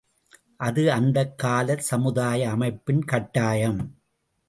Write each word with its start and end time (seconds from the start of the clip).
அது 0.57 0.91
அந்தக் 0.91 1.37
காலச் 1.37 1.79
சமுதாய 1.79 2.49
அமைப்பின் 2.49 3.03
கட்டாயம். 3.05 3.81